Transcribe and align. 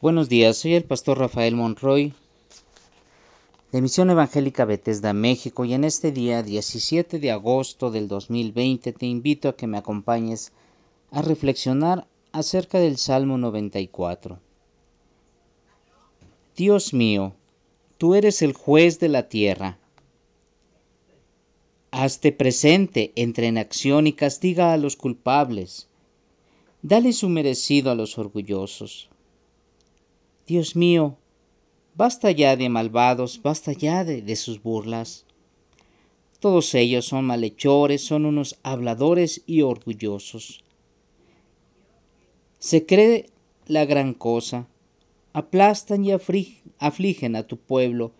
Buenos 0.00 0.28
días, 0.28 0.58
soy 0.58 0.74
el 0.74 0.84
pastor 0.84 1.18
Rafael 1.18 1.56
Monroy 1.56 2.14
de 3.72 3.82
Misión 3.82 4.10
Evangélica 4.10 4.64
Bethesda, 4.64 5.12
México, 5.12 5.64
y 5.64 5.74
en 5.74 5.82
este 5.82 6.12
día 6.12 6.44
17 6.44 7.18
de 7.18 7.32
agosto 7.32 7.90
del 7.90 8.06
2020 8.06 8.92
te 8.92 9.06
invito 9.06 9.48
a 9.48 9.56
que 9.56 9.66
me 9.66 9.76
acompañes 9.76 10.52
a 11.10 11.20
reflexionar 11.20 12.06
acerca 12.30 12.78
del 12.78 12.96
Salmo 12.96 13.38
94. 13.38 14.38
Dios 16.56 16.94
mío, 16.94 17.34
tú 17.98 18.14
eres 18.14 18.40
el 18.42 18.52
juez 18.52 19.00
de 19.00 19.08
la 19.08 19.28
tierra. 19.28 19.78
Hazte 21.90 22.30
presente, 22.30 23.12
entre 23.16 23.48
en 23.48 23.58
acción 23.58 24.06
y 24.06 24.12
castiga 24.12 24.72
a 24.72 24.76
los 24.76 24.94
culpables. 24.94 25.88
Dale 26.82 27.12
su 27.12 27.28
merecido 27.28 27.90
a 27.90 27.96
los 27.96 28.16
orgullosos 28.16 29.10
Dios 30.48 30.76
mío, 30.76 31.18
basta 31.94 32.30
ya 32.30 32.56
de 32.56 32.70
malvados, 32.70 33.42
basta 33.42 33.74
ya 33.74 34.02
de, 34.02 34.34
sus 34.34 34.62
burlas. 34.62 35.26
Todos 36.40 36.74
ellos 36.74 37.04
son 37.04 37.26
malhechores, 37.26 38.02
son 38.02 38.24
unos 38.24 38.56
habladores 38.62 39.42
y 39.44 39.60
orgullosos. 39.60 40.64
Se 42.58 42.86
cree 42.86 43.28
la 43.66 43.84
gran 43.84 44.14
cosa, 44.14 44.66
aplastan 45.34 46.06
y 46.06 46.12
afligen 46.12 47.36
a 47.36 47.42
tu 47.42 47.58
pueblo 47.58 48.12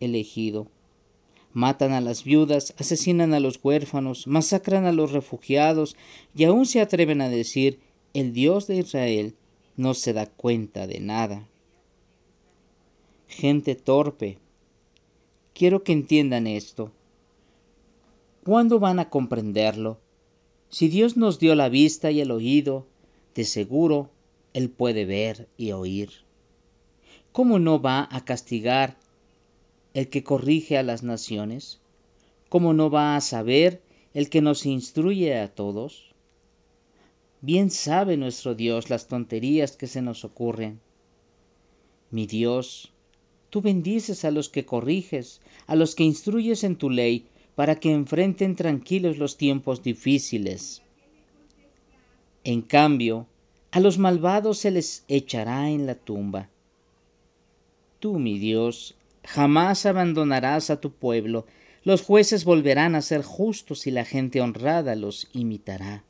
elegido. 0.00 0.68
Matan 1.52 1.92
a 1.92 2.00
las 2.00 2.24
viudas, 2.24 2.72
asesinan 2.78 3.34
a 3.34 3.40
los 3.40 3.60
huérfanos, 3.62 4.26
masacran 4.26 4.86
a 4.86 4.92
los 4.92 5.12
refugiados 5.12 5.96
y 6.34 6.44
aún 6.44 6.64
se 6.64 6.80
atreven 6.80 7.20
a 7.20 7.28
decir, 7.28 7.78
el 8.14 8.32
Dios 8.32 8.66
de 8.66 8.76
Israel 8.76 9.34
no 9.76 9.94
se 9.94 10.12
da 10.12 10.26
cuenta 10.26 10.86
de 10.86 11.00
nada. 11.00 11.48
Gente 13.28 13.74
torpe, 13.74 14.38
quiero 15.54 15.82
que 15.82 15.92
entiendan 15.92 16.46
esto. 16.46 16.92
¿Cuándo 18.44 18.78
van 18.78 18.98
a 18.98 19.08
comprenderlo? 19.08 19.98
Si 20.68 20.88
Dios 20.88 21.16
nos 21.16 21.38
dio 21.38 21.54
la 21.54 21.68
vista 21.68 22.10
y 22.10 22.20
el 22.20 22.30
oído, 22.30 22.86
de 23.34 23.44
seguro 23.44 24.10
Él 24.52 24.68
puede 24.68 25.04
ver 25.04 25.48
y 25.56 25.72
oír. 25.72 26.10
¿Cómo 27.32 27.58
no 27.58 27.80
va 27.80 28.08
a 28.10 28.24
castigar 28.24 28.96
el 29.94 30.08
que 30.08 30.22
corrige 30.22 30.76
a 30.76 30.82
las 30.82 31.02
naciones? 31.02 31.80
¿Cómo 32.48 32.74
no 32.74 32.90
va 32.90 33.16
a 33.16 33.20
saber 33.22 33.80
el 34.12 34.28
que 34.28 34.42
nos 34.42 34.66
instruye 34.66 35.38
a 35.38 35.48
todos? 35.48 36.11
Bien 37.44 37.72
sabe 37.72 38.16
nuestro 38.16 38.54
Dios 38.54 38.88
las 38.88 39.08
tonterías 39.08 39.76
que 39.76 39.88
se 39.88 40.00
nos 40.00 40.24
ocurren. 40.24 40.78
Mi 42.12 42.28
Dios, 42.28 42.92
tú 43.50 43.60
bendices 43.60 44.24
a 44.24 44.30
los 44.30 44.48
que 44.48 44.64
corriges, 44.64 45.40
a 45.66 45.74
los 45.74 45.96
que 45.96 46.04
instruyes 46.04 46.62
en 46.62 46.76
tu 46.76 46.88
ley, 46.88 47.26
para 47.56 47.80
que 47.80 47.90
enfrenten 47.90 48.54
tranquilos 48.54 49.18
los 49.18 49.38
tiempos 49.38 49.82
difíciles. 49.82 50.82
En 52.44 52.62
cambio, 52.62 53.26
a 53.72 53.80
los 53.80 53.98
malvados 53.98 54.58
se 54.58 54.70
les 54.70 55.04
echará 55.08 55.68
en 55.68 55.84
la 55.84 55.96
tumba. 55.96 56.48
Tú, 57.98 58.20
mi 58.20 58.38
Dios, 58.38 58.94
jamás 59.24 59.84
abandonarás 59.84 60.70
a 60.70 60.80
tu 60.80 60.92
pueblo, 60.92 61.46
los 61.82 62.02
jueces 62.02 62.44
volverán 62.44 62.94
a 62.94 63.02
ser 63.02 63.24
justos 63.24 63.88
y 63.88 63.90
la 63.90 64.04
gente 64.04 64.40
honrada 64.40 64.94
los 64.94 65.28
imitará 65.32 66.04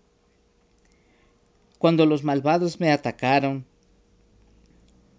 cuando 1.83 2.07
los 2.07 2.23
malvados 2.23 2.79
me 2.79 2.93
atacaron. 2.93 3.65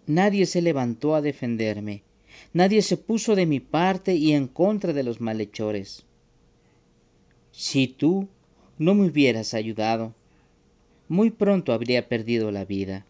Nadie 0.08 0.46
se 0.46 0.62
levantó 0.62 1.14
a 1.14 1.22
defenderme, 1.22 2.04
nadie 2.54 2.82
se 2.82 2.96
puso 2.96 3.36
de 3.36 3.46
mi 3.46 3.60
parte 3.60 4.16
y 4.16 4.32
en 4.32 4.48
contra 4.48 4.94
de 4.94 5.04
los 5.04 5.20
malhechores. 5.20 6.06
Si 7.52 7.90
tú 7.90 8.30
no 8.78 8.96
me 8.96 9.08
hubieras 9.08 9.54
ayudado, 9.54 10.16
muy 11.10 11.32
pronto 11.32 11.74
habría 11.74 12.08
perdido 12.08 12.50
la 12.50 12.64
vida. 12.64 13.06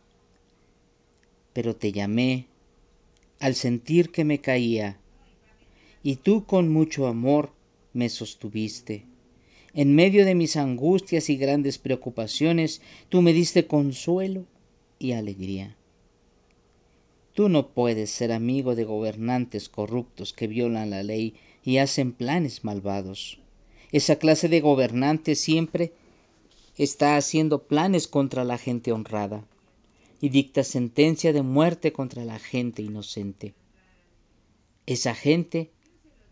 Pero 1.53 1.75
te 1.75 1.91
llamé 1.91 2.47
al 3.39 3.53
sentir 3.53 4.09
que 4.09 4.25
me 4.25 4.39
caía, 4.41 4.97
y 6.01 6.15
tú 6.15 6.45
con 6.45 6.69
mucho 6.69 7.05
amor 7.05 7.51
me 7.93 8.09
sostuviste. 8.09 9.05
En 9.75 9.95
medio 9.95 10.23
de 10.25 10.35
mis 10.35 10.55
angustias 10.55 11.29
y 11.29 11.37
grandes 11.37 11.79
preocupaciones, 11.79 12.81
tú 13.09 13.23
me 13.23 13.33
diste 13.33 13.65
consuelo 13.65 14.45
y 14.99 15.13
alegría. 15.13 15.75
Tú 17.33 17.49
no 17.49 17.69
puedes 17.69 18.11
ser 18.11 18.31
amigo 18.31 18.75
de 18.75 18.83
gobernantes 18.83 19.69
corruptos 19.69 20.33
que 20.33 20.45
violan 20.45 20.91
la 20.91 21.01
ley 21.01 21.33
y 21.63 21.77
hacen 21.77 22.11
planes 22.11 22.63
malvados. 22.63 23.39
Esa 23.91 24.17
clase 24.17 24.47
de 24.47 24.61
gobernante 24.61 25.33
siempre 25.33 25.93
está 26.77 27.17
haciendo 27.17 27.63
planes 27.63 28.07
contra 28.07 28.43
la 28.43 28.59
gente 28.59 28.91
honrada 28.91 29.43
y 30.21 30.29
dicta 30.29 30.63
sentencia 30.63 31.33
de 31.33 31.41
muerte 31.41 31.91
contra 31.91 32.23
la 32.23 32.37
gente 32.37 32.83
inocente. 32.83 33.55
Esa 34.85 35.15
gente 35.15 35.71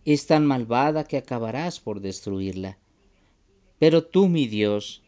es 0.05 0.27
tan 0.27 0.45
malvada 0.45 1.05
que 1.05 1.17
acabarás 1.17 1.79
por 1.79 2.01
destruirla. 2.01 2.77
Pero 3.81 4.03
tú, 4.03 4.27
mi 4.27 4.45
Dios, 4.45 5.01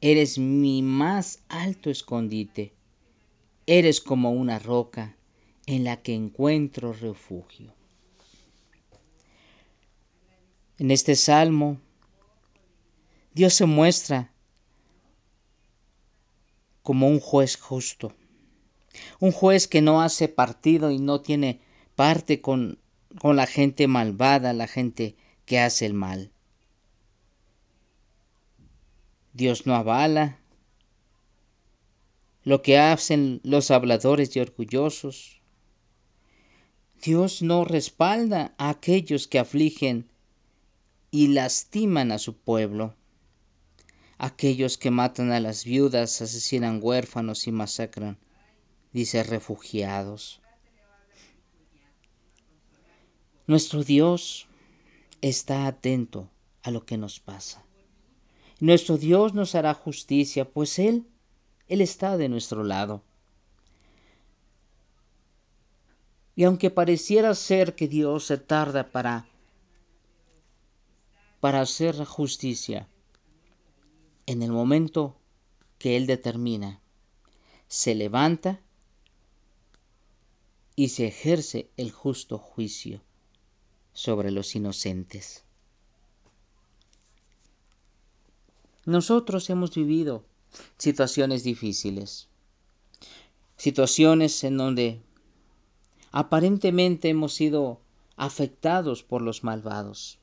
eres 0.00 0.38
mi 0.38 0.82
más 0.82 1.40
alto 1.48 1.90
escondite. 1.90 2.72
Eres 3.66 4.00
como 4.00 4.30
una 4.30 4.60
roca 4.60 5.16
en 5.66 5.82
la 5.82 6.00
que 6.00 6.14
encuentro 6.14 6.92
refugio. 6.92 7.74
En 10.78 10.92
este 10.92 11.16
salmo, 11.16 11.80
Dios 13.32 13.54
se 13.54 13.66
muestra 13.66 14.30
como 16.84 17.08
un 17.08 17.18
juez 17.18 17.56
justo, 17.56 18.14
un 19.18 19.32
juez 19.32 19.66
que 19.66 19.82
no 19.82 20.02
hace 20.02 20.28
partido 20.28 20.92
y 20.92 21.00
no 21.00 21.20
tiene 21.20 21.62
parte 21.96 22.40
con, 22.40 22.78
con 23.20 23.34
la 23.34 23.48
gente 23.48 23.88
malvada, 23.88 24.52
la 24.52 24.68
gente 24.68 25.16
que 25.46 25.58
hace 25.58 25.84
el 25.86 25.94
mal. 25.94 26.30
Dios 29.34 29.66
no 29.66 29.74
avala 29.74 30.38
lo 32.44 32.62
que 32.62 32.78
hacen 32.78 33.40
los 33.42 33.72
habladores 33.72 34.36
y 34.36 34.40
orgullosos. 34.40 35.40
Dios 37.02 37.42
no 37.42 37.64
respalda 37.64 38.54
a 38.58 38.70
aquellos 38.70 39.26
que 39.26 39.40
afligen 39.40 40.08
y 41.10 41.28
lastiman 41.28 42.12
a 42.12 42.18
su 42.18 42.36
pueblo, 42.36 42.94
aquellos 44.18 44.78
que 44.78 44.92
matan 44.92 45.32
a 45.32 45.40
las 45.40 45.64
viudas, 45.64 46.22
asesinan 46.22 46.78
huérfanos 46.80 47.48
y 47.48 47.52
masacran, 47.52 48.18
dice 48.92 49.24
refugiados. 49.24 50.40
Nuestro 53.48 53.82
Dios 53.82 54.46
está 55.20 55.66
atento 55.66 56.30
a 56.62 56.70
lo 56.70 56.86
que 56.86 56.96
nos 56.96 57.18
pasa. 57.18 57.63
Nuestro 58.60 58.96
Dios 58.96 59.34
nos 59.34 59.54
hará 59.54 59.74
justicia, 59.74 60.48
pues 60.48 60.78
Él, 60.78 61.06
Él 61.68 61.80
está 61.80 62.16
de 62.16 62.28
nuestro 62.28 62.62
lado. 62.64 63.02
Y 66.36 66.44
aunque 66.44 66.70
pareciera 66.70 67.34
ser 67.34 67.74
que 67.74 67.88
Dios 67.88 68.26
se 68.26 68.38
tarda 68.38 68.90
para, 68.90 69.26
para 71.40 71.60
hacer 71.60 72.04
justicia, 72.04 72.88
en 74.26 74.42
el 74.42 74.50
momento 74.50 75.16
que 75.78 75.96
Él 75.96 76.06
determina, 76.06 76.80
se 77.68 77.94
levanta 77.94 78.60
y 80.76 80.88
se 80.88 81.06
ejerce 81.06 81.70
el 81.76 81.92
justo 81.92 82.38
juicio 82.38 83.00
sobre 83.92 84.30
los 84.30 84.54
inocentes. 84.56 85.44
Nosotros 88.86 89.48
hemos 89.50 89.74
vivido 89.74 90.24
situaciones 90.78 91.42
difíciles, 91.42 92.28
situaciones 93.56 94.44
en 94.44 94.56
donde 94.56 95.00
aparentemente 96.12 97.08
hemos 97.08 97.34
sido 97.34 97.80
afectados 98.16 99.02
por 99.02 99.22
los 99.22 99.42
malvados. 99.42 100.18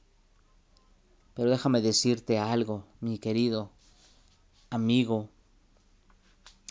Pero 1.34 1.50
déjame 1.50 1.82
decirte 1.82 2.38
algo, 2.38 2.86
mi 3.00 3.18
querido 3.18 3.72
amigo, 4.70 5.30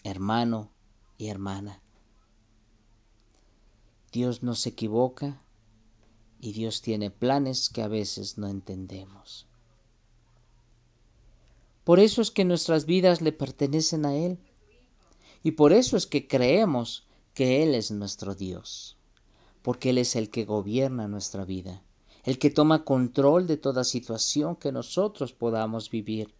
hermano 0.05 0.71
y 1.19 1.29
hermana. 1.29 1.83
Dios 4.13 4.43
no 4.43 4.55
se 4.55 4.71
equivoca 4.71 5.41
y 6.41 6.53
Dios 6.53 6.83
tiene 6.83 7.11
planes 7.11 7.69
que 7.69 7.83
a 7.83 7.89
veces 7.89 8.39
no 8.39 8.49
entendemos. 8.49 9.47
Por 11.85 11.99
eso 11.99 12.23
es 12.23 12.31
que 12.31 12.45
nuestras 12.45 12.85
vidas 12.87 13.21
le 13.21 13.33
pertenecen 13.33 14.07
a 14.07 14.15
Él. 14.15 14.39
Y 15.43 15.53
por 15.53 15.73
eso 15.73 15.97
es 15.97 16.07
que 16.07 16.29
creemos 16.29 17.07
que 17.35 17.63
Él 17.63 17.75
es 17.75 17.91
nuestro 17.91 18.35
Dios, 18.35 18.97
porque 19.63 19.91
Él 19.91 19.99
es 19.99 20.17
el 20.17 20.31
que 20.31 20.45
gobierna 20.45 21.09
nuestra 21.09 21.45
vida, 21.45 21.83
el 22.25 22.39
que 22.39 22.51
toma 22.51 22.85
control 22.85 23.47
de 23.47 23.57
toda 23.57 23.85
situación 23.85 24.57
que 24.57 24.73
nosotros 24.73 25.33
podamos 25.33 25.91
vivir. 25.91 26.35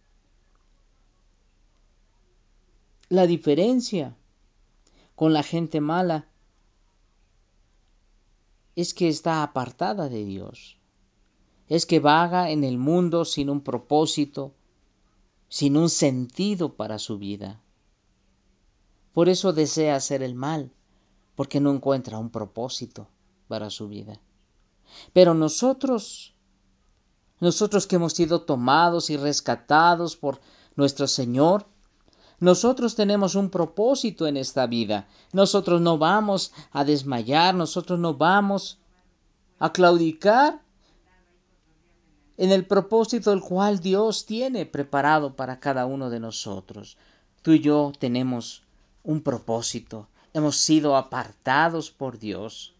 La 3.09 3.25
diferencia 3.25 4.15
con 5.15 5.33
la 5.33 5.43
gente 5.43 5.81
mala 5.81 6.27
es 8.75 8.93
que 8.93 9.09
está 9.09 9.43
apartada 9.43 10.07
de 10.07 10.23
Dios, 10.23 10.77
es 11.67 11.85
que 11.85 11.99
vaga 11.99 12.51
en 12.51 12.63
el 12.63 12.77
mundo 12.77 13.25
sin 13.25 13.49
un 13.49 13.61
propósito, 13.61 14.53
sin 15.51 15.75
un 15.75 15.89
sentido 15.89 16.75
para 16.75 16.97
su 16.97 17.17
vida. 17.17 17.59
Por 19.11 19.27
eso 19.27 19.51
desea 19.51 19.97
hacer 19.97 20.23
el 20.23 20.33
mal, 20.33 20.71
porque 21.35 21.59
no 21.59 21.71
encuentra 21.71 22.17
un 22.17 22.29
propósito 22.29 23.09
para 23.49 23.69
su 23.69 23.89
vida. 23.89 24.21
Pero 25.11 25.33
nosotros, 25.33 26.33
nosotros 27.41 27.85
que 27.85 27.97
hemos 27.97 28.13
sido 28.13 28.43
tomados 28.43 29.09
y 29.09 29.17
rescatados 29.17 30.15
por 30.15 30.39
nuestro 30.77 31.05
Señor, 31.05 31.67
nosotros 32.39 32.95
tenemos 32.95 33.35
un 33.35 33.49
propósito 33.49 34.27
en 34.27 34.37
esta 34.37 34.67
vida. 34.67 35.09
Nosotros 35.33 35.81
no 35.81 35.97
vamos 35.97 36.53
a 36.71 36.85
desmayar, 36.85 37.55
nosotros 37.55 37.99
no 37.99 38.13
vamos 38.13 38.79
a 39.59 39.73
claudicar 39.73 40.61
en 42.41 42.51
el 42.51 42.65
propósito 42.65 43.31
el 43.33 43.39
cual 43.39 43.81
Dios 43.81 44.25
tiene 44.25 44.65
preparado 44.65 45.35
para 45.35 45.59
cada 45.59 45.85
uno 45.85 46.09
de 46.09 46.19
nosotros. 46.19 46.97
Tú 47.43 47.51
y 47.51 47.59
yo 47.59 47.91
tenemos 47.99 48.63
un 49.03 49.21
propósito. 49.21 50.07
Hemos 50.33 50.57
sido 50.57 50.97
apartados 50.97 51.91
por 51.91 52.17
Dios 52.17 52.73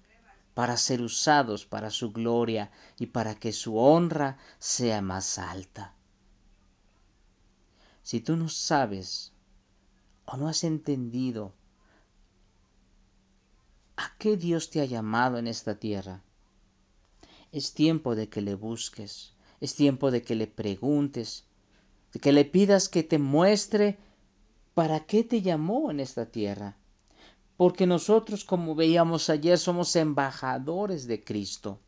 para 0.56 0.78
ser 0.78 1.04
usados 1.04 1.68
para 1.68 1.92
su 1.92 2.12
gloria 2.12 2.72
y 2.98 3.06
para 3.06 3.36
que 3.36 3.54
su 3.54 3.78
honra 3.78 4.40
sea 4.58 5.04
más 5.04 5.38
alta. 5.38 5.94
Si 8.02 8.20
tú 8.20 8.38
no 8.38 8.50
sabes 8.50 9.32
o 10.26 10.38
no 10.38 10.48
has 10.48 10.64
entendido 10.64 11.54
a 13.96 14.12
qué 14.18 14.38
Dios 14.38 14.72
te 14.72 14.82
ha 14.82 14.86
llamado 14.86 15.38
en 15.38 15.46
esta 15.46 15.76
tierra, 15.76 16.24
es 17.52 17.76
tiempo 17.76 18.16
de 18.16 18.28
que 18.28 18.42
le 18.42 18.56
busques, 18.56 19.36
es 19.62 19.76
tiempo 19.76 20.10
de 20.12 20.24
que 20.24 20.36
le 20.36 20.48
preguntes, 20.48 21.46
de 22.12 22.20
que 22.20 22.32
le 22.32 22.44
pidas 22.46 22.90
que 22.90 23.04
te 23.04 23.20
muestre 23.20 23.98
para 24.74 25.02
qué 25.06 25.24
te 25.24 25.42
llamó 25.42 25.92
en 25.92 26.00
esta 26.00 26.26
tierra. 26.26 26.76
Porque 27.58 27.86
nosotros, 27.86 28.44
como 28.44 28.74
veíamos 28.74 29.30
ayer, 29.30 29.58
somos 29.60 29.96
embajadores 29.96 31.06
de 31.06 31.24
Cristo. 31.24 31.80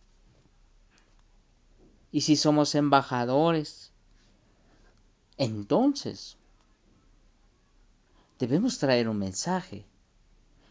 Y 2.12 2.22
si 2.22 2.36
somos 2.36 2.75
embajadores, 2.75 3.92
entonces 5.38 6.38
debemos 8.38 8.78
traer 8.78 9.10
un 9.10 9.18
mensaje. 9.18 9.84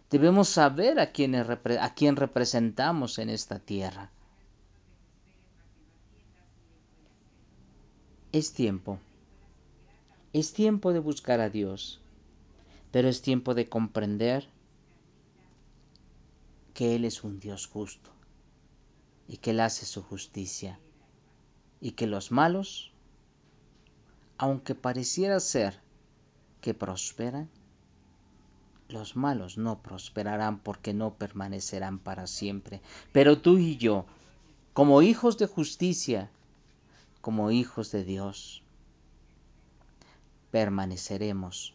Debemos 0.08 0.50
saber 0.50 1.00
a 1.00 1.10
quién, 1.10 1.34
a 1.34 1.94
quién 1.94 2.14
representamos 2.14 3.18
en 3.18 3.28
esta 3.28 3.58
tierra. 3.58 4.12
Es 8.32 8.54
tiempo. 8.54 8.98
Es 10.32 10.54
tiempo 10.54 10.94
de 10.94 11.00
buscar 11.00 11.40
a 11.40 11.50
Dios. 11.50 12.00
Pero 12.90 13.08
es 13.08 13.20
tiempo 13.20 13.54
de 13.54 13.68
comprender 13.68 14.48
que 16.72 16.94
Él 16.94 17.04
es 17.04 17.24
un 17.24 17.40
Dios 17.40 17.66
justo 17.66 18.10
y 19.28 19.36
que 19.36 19.50
Él 19.50 19.60
hace 19.60 19.84
su 19.84 20.02
justicia 20.02 20.78
y 21.80 21.92
que 21.92 22.06
los 22.06 22.32
malos, 22.32 22.90
aunque 24.38 24.74
pareciera 24.74 25.38
ser 25.38 25.78
que 26.62 26.72
prosperan, 26.72 27.50
los 28.88 29.14
malos 29.14 29.58
no 29.58 29.82
prosperarán 29.82 30.58
porque 30.58 30.94
no 30.94 31.14
permanecerán 31.14 31.98
para 31.98 32.26
siempre. 32.26 32.80
Pero 33.12 33.38
tú 33.38 33.58
y 33.58 33.76
yo, 33.76 34.06
como 34.72 35.02
hijos 35.02 35.36
de 35.38 35.46
justicia, 35.46 36.30
como 37.22 37.52
hijos 37.52 37.92
de 37.92 38.04
Dios, 38.04 38.62
permaneceremos 40.50 41.74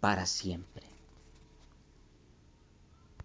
para 0.00 0.26
siempre. 0.26 0.93